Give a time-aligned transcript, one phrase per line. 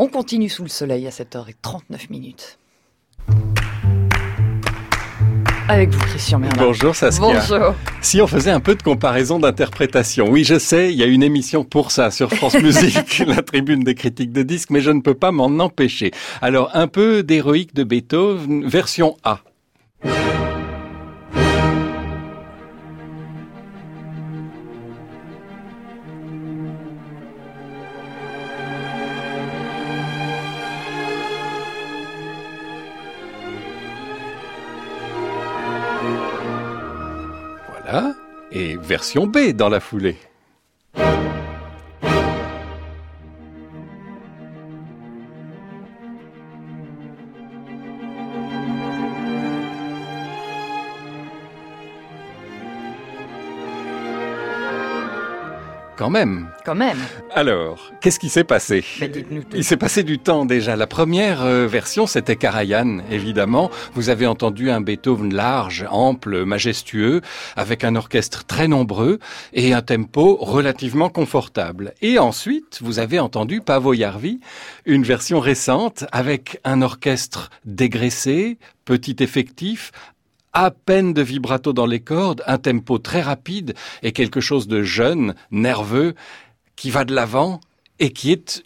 [0.00, 2.60] On continue sous le soleil à 7h39 minutes.
[5.68, 6.62] Avec vous, Christian Merlin.
[6.62, 7.20] Bonjour Saskia.
[7.20, 7.74] Bonjour.
[8.00, 11.24] Si on faisait un peu de comparaison d'interprétation, oui je sais, il y a une
[11.24, 15.00] émission pour ça sur France Musique, la tribune des critiques de disques, mais je ne
[15.00, 16.12] peux pas m'en empêcher.
[16.42, 19.40] Alors un peu d'héroïque de Beethoven, version A.
[38.52, 40.16] Et version B dans la foulée.
[55.98, 56.48] Quand même.
[56.64, 56.98] Quand même.
[57.34, 58.84] Alors, qu'est-ce qui s'est passé?
[59.00, 59.56] Mais dites-nous tout.
[59.56, 60.76] Il s'est passé du temps déjà.
[60.76, 63.68] La première euh, version, c'était Karajan, évidemment.
[63.94, 67.20] Vous avez entendu un Beethoven large, ample, majestueux,
[67.56, 69.18] avec un orchestre très nombreux
[69.52, 71.94] et un tempo relativement confortable.
[72.00, 74.38] Et ensuite, vous avez entendu Pavo Jarvi,
[74.86, 79.90] une version récente avec un orchestre dégraissé, petit effectif,
[80.52, 84.82] à peine de vibrato dans les cordes, un tempo très rapide et quelque chose de
[84.82, 86.14] jeune, nerveux,
[86.76, 87.60] qui va de l'avant
[87.98, 88.62] et qui est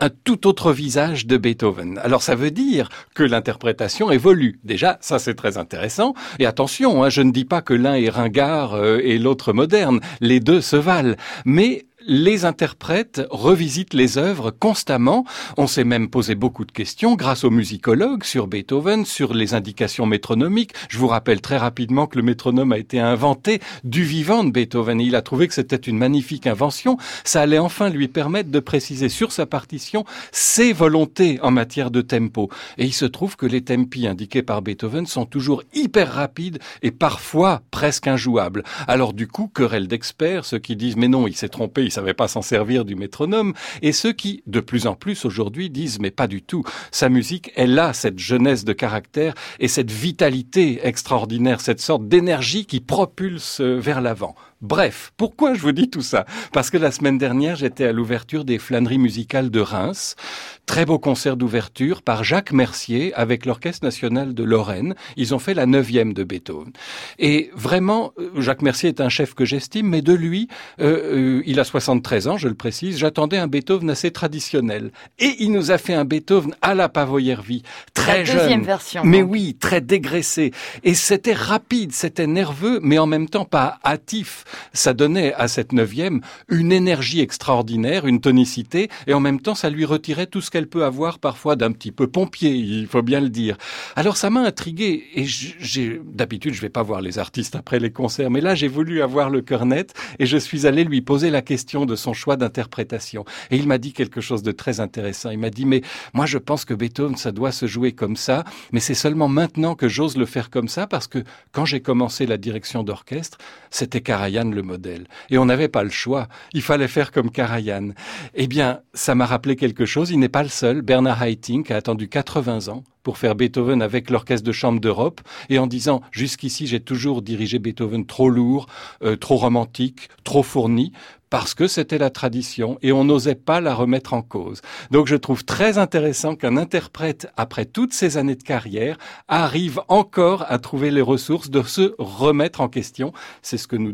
[0.00, 1.98] un tout autre visage de Beethoven.
[1.98, 4.60] Alors ça veut dire que l'interprétation évolue.
[4.64, 6.14] Déjà, ça c'est très intéressant.
[6.38, 10.00] Et attention, hein, je ne dis pas que l'un est ringard euh, et l'autre moderne.
[10.20, 11.14] Les deux se valent.
[11.44, 15.24] Mais les interprètes revisitent les œuvres constamment.
[15.56, 20.06] On s'est même posé beaucoup de questions grâce aux musicologues sur Beethoven, sur les indications
[20.06, 20.72] métronomiques.
[20.88, 25.00] Je vous rappelle très rapidement que le métronome a été inventé du vivant de Beethoven
[25.00, 26.98] et il a trouvé que c'était une magnifique invention.
[27.24, 32.02] Ça allait enfin lui permettre de préciser sur sa partition ses volontés en matière de
[32.02, 32.50] tempo.
[32.76, 36.90] Et il se trouve que les tempi indiqués par Beethoven sont toujours hyper rapides et
[36.90, 38.62] parfois presque injouables.
[38.86, 42.28] Alors du coup, querelle d'experts, ceux qui disent mais non, il s'est trompé, savait pas
[42.28, 46.26] s'en servir du métronome, et ceux qui, de plus en plus aujourd'hui, disent mais pas
[46.26, 46.64] du tout.
[46.90, 52.66] Sa musique, elle a cette jeunesse de caractère et cette vitalité extraordinaire, cette sorte d'énergie
[52.66, 54.34] qui propulse vers l'avant.
[54.64, 56.24] Bref, pourquoi je vous dis tout ça?
[56.52, 60.16] Parce que la semaine dernière, j'étais à l'ouverture des flâneries musicales de Reims.
[60.64, 64.94] Très beau concert d'ouverture par Jacques Mercier avec l'Orchestre national de Lorraine.
[65.18, 66.72] Ils ont fait la neuvième de Beethoven.
[67.18, 70.48] Et vraiment, Jacques Mercier est un chef que j'estime, mais de lui,
[70.80, 74.90] euh, euh, il a 73 ans, je le précise, j'attendais un Beethoven assez traditionnel.
[75.18, 77.62] Et il nous a fait un Beethoven à la Pavoyervi,
[77.92, 78.38] très La jeune.
[78.38, 79.32] deuxième version, Mais donc.
[79.32, 80.52] oui, très dégraissé.
[80.82, 84.44] Et c'était rapide, c'était nerveux, mais en même temps pas hâtif.
[84.72, 89.68] Ça donnait à cette neuvième une énergie extraordinaire, une tonicité, et en même temps ça
[89.68, 93.20] lui retirait tout ce qu'elle peut avoir parfois d'un petit peu pompier, il faut bien
[93.20, 93.58] le dire.
[93.94, 97.90] Alors ça m'a intrigué, et j'ai d'habitude je vais pas voir les artistes après les
[97.90, 101.28] concerts, mais là j'ai voulu avoir le cœur net, et je suis allé lui poser
[101.30, 103.24] la question de son choix d'interprétation.
[103.50, 105.30] Et il m'a dit quelque chose de très intéressant.
[105.30, 108.44] Il m'a dit, mais moi je pense que Beethoven, ça doit se jouer comme ça,
[108.72, 112.26] mais c'est seulement maintenant que j'ose le faire comme ça, parce que quand j'ai commencé
[112.26, 113.38] la direction d'orchestre,
[113.70, 115.06] c'était Karajan le modèle.
[115.30, 116.28] Et on n'avait pas le choix.
[116.52, 117.90] Il fallait faire comme Karajan.
[118.34, 120.10] Eh bien, ça m'a rappelé quelque chose.
[120.10, 120.82] Il n'est pas le seul.
[120.82, 125.60] Bernard Haitink a attendu 80 ans pour faire Beethoven avec l'Orchestre de Chambre d'Europe et
[125.60, 128.66] en disant jusqu'ici j'ai toujours dirigé Beethoven trop lourd,
[129.04, 130.92] euh, trop romantique, trop fourni
[131.34, 134.62] parce que c'était la tradition et on n'osait pas la remettre en cause.
[134.92, 140.44] Donc je trouve très intéressant qu'un interprète, après toutes ces années de carrière, arrive encore
[140.48, 143.12] à trouver les ressources de se remettre en question.
[143.42, 143.92] C'est ce que nous,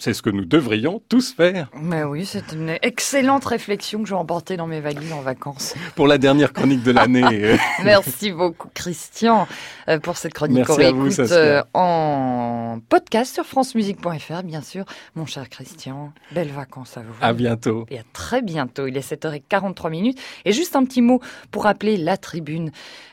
[0.00, 1.70] c'est ce que nous devrions tous faire.
[1.80, 5.76] Mais oui, c'est une excellente réflexion que je vais emporter dans mes valises en vacances.
[5.94, 7.56] Pour la dernière chronique de l'année.
[7.84, 9.46] Merci beaucoup, Christian,
[9.88, 10.58] euh, pour cette chronique.
[10.58, 14.84] Merci qu'on réécoute, euh, en podcast sur francemusique.fr, bien sûr.
[15.14, 17.14] Mon cher Christian, belles vacances à vous.
[17.20, 17.86] à bientôt.
[17.90, 18.86] Et à très bientôt.
[18.86, 20.20] Il est 7h43 minutes.
[20.44, 22.70] Et juste un petit mot pour rappeler la tribune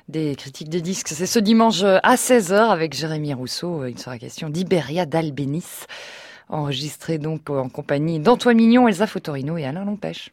[0.07, 1.09] des critiques de disques.
[1.09, 3.85] C'est ce dimanche à 16h avec Jérémy Rousseau.
[3.85, 5.85] Il sera question d'Iberia d'Albénis.
[6.49, 10.31] Enregistré donc en compagnie d'Antoine Mignon, Elsa Fotorino et Alain Lompèche.